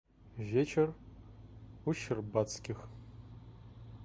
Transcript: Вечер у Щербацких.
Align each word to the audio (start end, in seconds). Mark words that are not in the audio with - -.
Вечер 0.37 0.95
у 1.85 1.93
Щербацких. 1.93 2.77